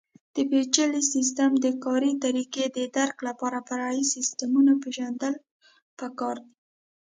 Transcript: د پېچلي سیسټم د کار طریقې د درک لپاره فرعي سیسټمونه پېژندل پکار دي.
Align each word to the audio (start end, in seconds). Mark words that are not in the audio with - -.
د 0.35 0.37
پېچلي 0.49 1.01
سیسټم 1.13 1.51
د 1.65 1.67
کار 1.85 2.01
طریقې 2.25 2.65
د 2.77 2.79
درک 2.95 3.17
لپاره 3.27 3.65
فرعي 3.67 4.01
سیسټمونه 4.13 4.71
پېژندل 4.83 5.33
پکار 5.99 6.35
دي. 6.43 6.51